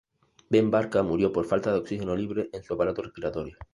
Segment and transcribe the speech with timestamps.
[0.49, 3.55] Ben Barka murió por falta de oxígeno libre en su Aparato respiratorio.